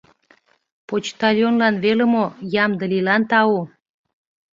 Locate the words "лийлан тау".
2.91-3.61